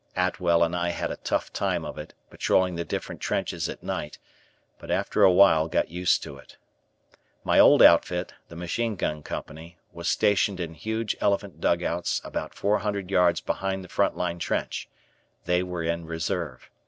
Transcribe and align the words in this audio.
Atwell 0.15 0.63
and 0.63 0.75
I 0.75 0.89
had 0.89 1.11
a 1.11 1.17
tough 1.17 1.53
time 1.53 1.85
of 1.85 1.99
it, 1.99 2.15
patrolling 2.31 2.73
the 2.73 2.83
different 2.83 3.21
trenches 3.21 3.69
at 3.69 3.83
night, 3.83 4.17
but 4.79 4.89
after 4.89 5.21
awhile 5.21 5.67
got 5.67 5.91
used 5.91 6.23
to 6.23 6.37
it. 6.37 6.57
My 7.43 7.59
old 7.59 7.83
outfit, 7.83 8.33
the 8.47 8.55
Machine 8.55 8.95
Gun 8.95 9.21
Company, 9.21 9.77
was 9.93 10.09
stationed 10.09 10.59
in 10.59 10.73
huge 10.73 11.15
elephant 11.21 11.61
dugouts 11.61 12.19
about 12.23 12.55
four 12.55 12.79
hundred 12.79 13.11
yards 13.11 13.41
behind 13.41 13.83
the 13.83 13.89
front 13.89 14.17
line 14.17 14.39
trench 14.39 14.89
they 15.45 15.61
were 15.61 15.83
in 15.83 16.07
reserve. 16.07 16.71